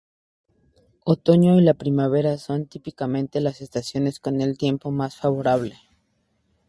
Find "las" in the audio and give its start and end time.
3.39-3.61